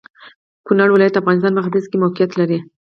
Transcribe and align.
کونړ 0.65 0.87
ولايت 0.91 1.13
د 1.15 1.19
افغانستان 1.21 1.53
په 1.55 1.63
ختيځ 1.65 1.85
کې 1.89 2.01
موقيعت 2.03 2.31
لري. 2.39 2.59